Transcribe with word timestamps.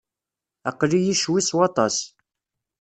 Aql-iyi 0.69 1.13
ccwi 1.21 1.41
s 1.47 1.51
waṭas. 1.57 1.97